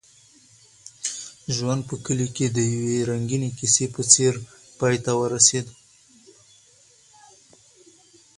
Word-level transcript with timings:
ژوند 1.55 1.81
په 1.89 1.95
کلي 2.05 2.27
کې 2.35 2.47
د 2.49 2.57
یوې 2.73 2.99
رنګینې 3.11 3.49
کیسې 3.57 3.85
په 3.95 4.01
څېر 4.11 4.33
پای 4.79 4.95
ته 5.05 5.11
ورسېد. 5.19 5.65